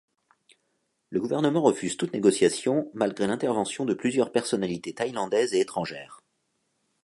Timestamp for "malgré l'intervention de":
2.95-3.93